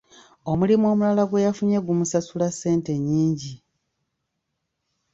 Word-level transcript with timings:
Omulimu 0.51 0.85
omulala 0.93 1.23
gwe 1.29 1.43
yafunye 1.45 1.77
gumusasula 1.85 2.47
ssente 2.51 2.91
nnyingi. 2.97 3.55